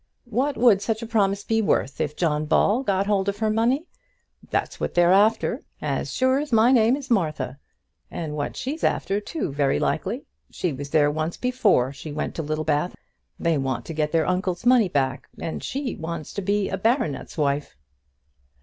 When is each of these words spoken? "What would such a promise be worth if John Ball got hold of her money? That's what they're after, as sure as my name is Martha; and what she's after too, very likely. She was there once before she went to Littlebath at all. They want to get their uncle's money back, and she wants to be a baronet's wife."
"What 0.25 0.57
would 0.57 0.81
such 0.81 1.03
a 1.03 1.05
promise 1.05 1.43
be 1.43 1.61
worth 1.61 2.01
if 2.01 2.15
John 2.15 2.45
Ball 2.47 2.81
got 2.81 3.05
hold 3.05 3.29
of 3.29 3.37
her 3.37 3.51
money? 3.51 3.85
That's 4.49 4.79
what 4.79 4.95
they're 4.95 5.11
after, 5.11 5.61
as 5.79 6.11
sure 6.11 6.39
as 6.39 6.51
my 6.51 6.71
name 6.71 6.95
is 6.95 7.11
Martha; 7.11 7.59
and 8.09 8.33
what 8.33 8.57
she's 8.57 8.83
after 8.83 9.19
too, 9.21 9.51
very 9.53 9.77
likely. 9.77 10.25
She 10.49 10.73
was 10.73 10.89
there 10.89 11.11
once 11.11 11.37
before 11.37 11.93
she 11.93 12.11
went 12.11 12.33
to 12.33 12.41
Littlebath 12.41 12.93
at 12.93 12.97
all. 12.97 13.35
They 13.39 13.59
want 13.59 13.85
to 13.85 13.93
get 13.93 14.11
their 14.11 14.25
uncle's 14.25 14.65
money 14.65 14.89
back, 14.89 15.27
and 15.39 15.63
she 15.63 15.95
wants 15.95 16.33
to 16.33 16.41
be 16.41 16.67
a 16.67 16.79
baronet's 16.79 17.37
wife." 17.37 17.77